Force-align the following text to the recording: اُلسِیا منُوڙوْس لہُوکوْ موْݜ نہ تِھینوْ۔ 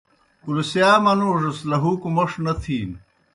اُلسِیا 0.47 0.91
منُوڙوْس 1.03 1.59
لہُوکوْ 1.69 2.09
موْݜ 2.15 2.31
نہ 2.43 2.53
تِھینوْ۔ 2.61 2.97